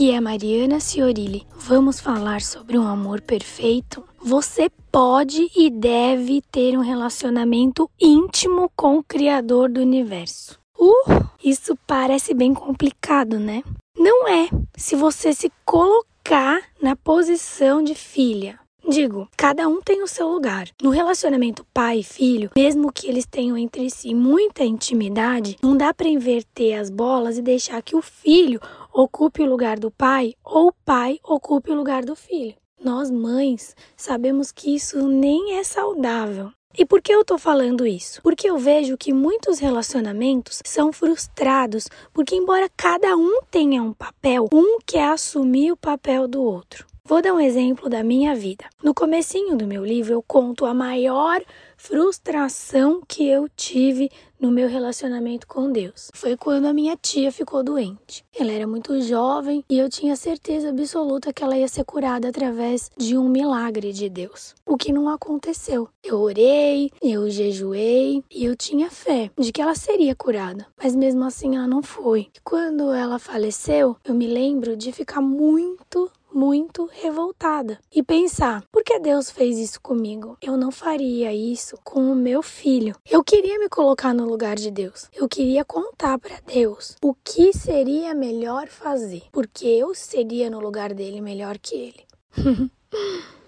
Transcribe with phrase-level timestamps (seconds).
[0.00, 1.46] aqui é Mariana Ciorilli.
[1.54, 4.02] Vamos falar sobre um amor perfeito?
[4.18, 10.58] Você pode e deve ter um relacionamento íntimo com o Criador do universo.
[10.78, 13.62] Uh, isso parece bem complicado, né?
[13.94, 18.58] Não é, se você se colocar na posição de filha.
[18.88, 20.68] Digo, cada um tem o seu lugar.
[20.82, 25.92] No relacionamento pai e filho, mesmo que eles tenham entre si muita intimidade, não dá
[25.92, 28.58] para inverter as bolas e deixar que o filho
[28.92, 32.54] ocupe o lugar do pai ou o pai ocupe o lugar do filho.
[32.82, 36.50] Nós, mães, sabemos que isso nem é saudável.
[36.78, 38.22] E por que eu tô falando isso?
[38.22, 44.48] Porque eu vejo que muitos relacionamentos são frustrados, porque embora cada um tenha um papel,
[44.52, 46.86] um quer assumir o papel do outro.
[47.10, 48.66] Vou dar um exemplo da minha vida.
[48.80, 51.42] No comecinho do meu livro eu conto a maior
[51.76, 56.08] frustração que eu tive no meu relacionamento com Deus.
[56.14, 58.24] Foi quando a minha tia ficou doente.
[58.32, 62.92] Ela era muito jovem e eu tinha certeza absoluta que ela ia ser curada através
[62.96, 64.54] de um milagre de Deus.
[64.64, 65.88] O que não aconteceu.
[66.04, 71.24] Eu orei, eu jejuei e eu tinha fé de que ela seria curada, mas mesmo
[71.24, 72.28] assim ela não foi.
[72.32, 78.82] E quando ela faleceu, eu me lembro de ficar muito muito revoltada e pensar: por
[78.82, 80.36] que Deus fez isso comigo?
[80.40, 82.94] Eu não faria isso com o meu filho.
[83.08, 85.08] Eu queria me colocar no lugar de Deus.
[85.12, 90.94] Eu queria contar para Deus o que seria melhor fazer, porque eu seria no lugar
[90.94, 92.04] dele melhor que ele.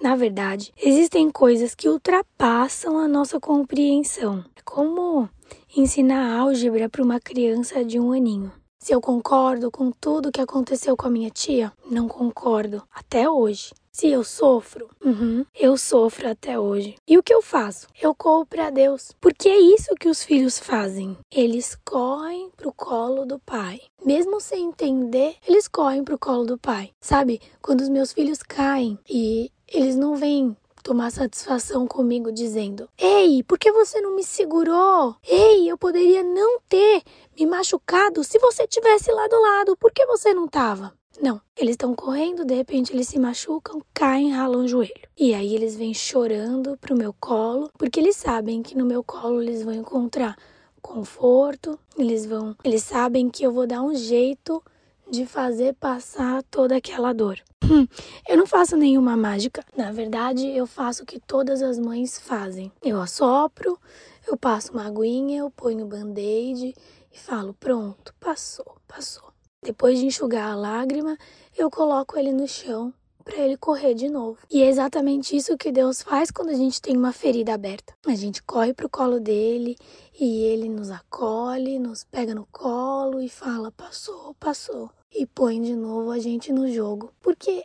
[0.00, 4.44] Na verdade, existem coisas que ultrapassam a nossa compreensão.
[4.54, 5.28] É como
[5.74, 8.52] ensinar álgebra para uma criança de um aninho.
[8.86, 13.74] Se eu concordo com tudo que aconteceu com a minha tia, não concordo até hoje.
[13.90, 16.94] Se eu sofro, uhum, eu sofro até hoje.
[17.04, 17.88] E o que eu faço?
[18.00, 19.10] Eu corro para Deus.
[19.20, 21.18] Porque é isso que os filhos fazem.
[21.34, 23.80] Eles correm pro colo do pai.
[24.04, 26.92] Mesmo sem entender, eles correm pro colo do pai.
[27.00, 27.40] Sabe?
[27.60, 30.56] Quando os meus filhos caem e eles não vêm
[30.86, 35.16] tomar satisfação comigo dizendo: Ei, por que você não me segurou?
[35.26, 37.02] Ei, eu poderia não ter
[37.36, 40.94] me machucado se você tivesse lá do lado, por que você não tava?
[41.20, 45.08] Não, eles estão correndo, de repente eles se machucam, caem, ralam o joelho.
[45.18, 49.42] E aí eles vêm chorando pro meu colo, porque eles sabem que no meu colo
[49.42, 50.36] eles vão encontrar
[50.80, 54.62] conforto, eles vão, eles sabem que eu vou dar um jeito
[55.10, 57.40] de fazer passar toda aquela dor.
[57.64, 57.86] Hum,
[58.28, 59.64] eu não faço nenhuma mágica.
[59.76, 62.72] Na verdade, eu faço o que todas as mães fazem.
[62.82, 63.78] Eu assopro,
[64.26, 66.74] eu passo uma aguinha, eu ponho band-aid
[67.12, 69.32] e falo: pronto, passou, passou.
[69.62, 71.16] Depois de enxugar a lágrima,
[71.56, 72.92] eu coloco ele no chão
[73.26, 74.38] para ele correr de novo.
[74.48, 77.92] E é exatamente isso que Deus faz quando a gente tem uma ferida aberta.
[78.06, 79.76] A gente corre pro colo dele
[80.18, 84.88] e ele nos acolhe, nos pega no colo e fala: passou, passou.
[85.12, 87.12] E põe de novo a gente no jogo.
[87.20, 87.64] Porque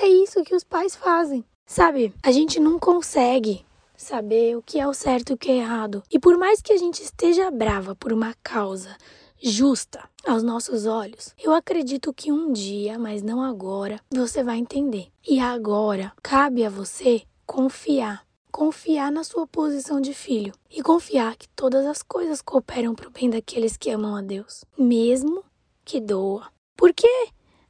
[0.00, 1.44] é isso que os pais fazem.
[1.64, 3.64] Sabe, a gente não consegue
[3.96, 6.02] saber o que é o certo e o que é errado.
[6.10, 8.96] E por mais que a gente esteja brava por uma causa
[9.40, 15.08] justa aos nossos olhos, eu acredito que um dia, mas não agora, você vai entender.
[15.26, 18.26] E agora cabe a você confiar.
[18.50, 23.10] Confiar na sua posição de filho e confiar que todas as coisas cooperam para o
[23.10, 25.44] bem daqueles que amam a Deus, mesmo
[25.84, 26.48] que doa.
[26.76, 27.08] Porque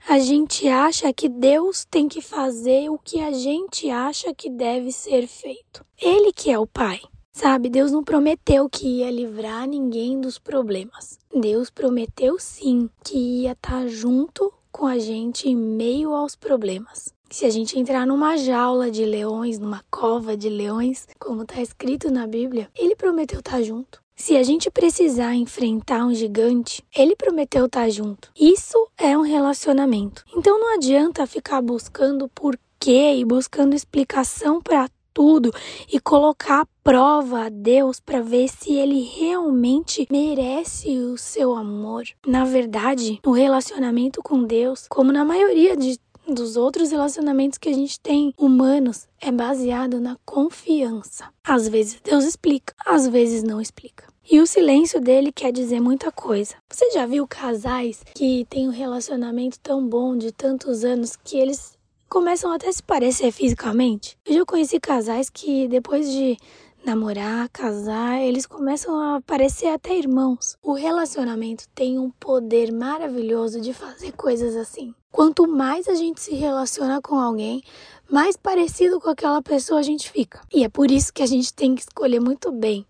[0.09, 4.93] a gente acha que Deus tem que fazer o que a gente acha que deve
[4.93, 5.85] ser feito.
[6.01, 7.01] Ele que é o Pai.
[7.39, 11.21] Sabe, Deus não prometeu que ia livrar ninguém dos problemas.
[11.33, 17.15] Deus prometeu sim que ia estar junto com a gente em meio aos problemas.
[17.31, 22.11] Se a gente entrar numa jaula de leões, numa cova de leões, como está escrito
[22.11, 24.03] na Bíblia, ele prometeu estar junto.
[24.17, 28.33] Se a gente precisar enfrentar um gigante, ele prometeu estar junto.
[28.35, 30.25] Isso é um relacionamento.
[30.37, 35.53] Então não adianta ficar buscando porquê e buscando explicação para tudo
[35.93, 42.05] e colocar a prova a Deus para ver se ele realmente merece o seu amor.
[42.25, 45.99] Na verdade, o relacionamento com Deus, como na maioria de
[46.29, 51.25] dos outros relacionamentos que a gente tem humanos é baseado na confiança.
[51.43, 54.05] Às vezes Deus explica, às vezes não explica.
[54.31, 56.55] E o silêncio dele quer dizer muita coisa.
[56.71, 61.78] Você já viu casais que têm um relacionamento tão bom de tantos anos que eles
[62.09, 64.19] começam até a se parecer fisicamente?
[64.25, 66.37] Eu já conheci casais que depois de
[66.85, 70.57] namorar, casar, eles começam a parecer até irmãos.
[70.63, 74.95] O relacionamento tem um poder maravilhoso de fazer coisas assim.
[75.19, 77.61] Quanto mais a gente se relaciona com alguém,
[78.09, 80.41] mais parecido com aquela pessoa a gente fica.
[80.55, 82.87] E é por isso que a gente tem que escolher muito bem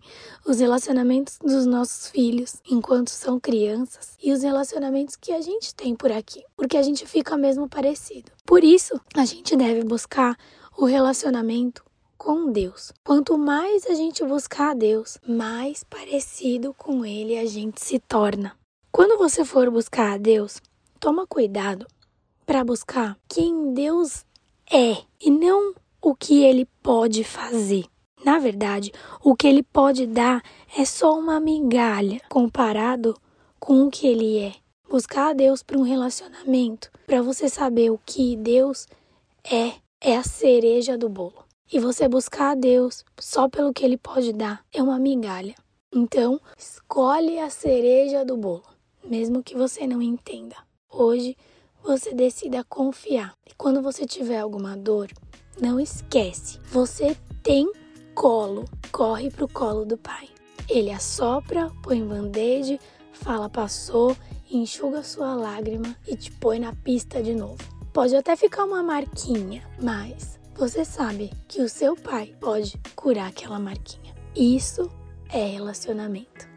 [0.47, 5.97] os relacionamentos dos nossos filhos enquanto são crianças e os relacionamentos que a gente tem
[5.97, 8.31] por aqui, porque a gente fica mesmo parecido.
[8.45, 10.37] Por isso, a gente deve buscar
[10.77, 11.83] o relacionamento
[12.19, 12.93] com Deus.
[13.03, 18.55] Quanto mais a gente buscar a Deus, mais parecido com Ele a gente se torna.
[18.93, 20.61] Quando você for buscar a Deus,
[21.01, 21.87] toma cuidado
[22.49, 24.25] para buscar quem Deus
[24.73, 27.85] é e não o que ele pode fazer.
[28.25, 28.91] Na verdade,
[29.23, 30.43] o que ele pode dar
[30.75, 33.15] é só uma migalha comparado
[33.61, 34.55] com o que ele é.
[34.89, 38.87] Buscar a Deus para um relacionamento, para você saber o que Deus
[39.45, 41.45] é, é a cereja do bolo.
[41.71, 45.55] E você buscar a Deus só pelo que ele pode dar é uma migalha.
[45.95, 48.65] Então, escolhe a cereja do bolo,
[49.05, 50.57] mesmo que você não entenda.
[50.91, 51.37] Hoje,
[51.83, 53.35] você decida confiar.
[53.47, 55.11] E quando você tiver alguma dor,
[55.61, 57.71] não esquece, você tem
[58.15, 58.65] colo.
[58.93, 60.29] Corre pro colo do pai.
[60.69, 62.81] Ele assopra, põe band-aid,
[63.13, 64.17] fala passou,
[64.51, 67.59] enxuga sua lágrima e te põe na pista de novo.
[67.93, 73.59] Pode até ficar uma marquinha, mas você sabe que o seu pai pode curar aquela
[73.59, 74.15] marquinha.
[74.35, 74.91] Isso
[75.31, 76.48] é relacionamento.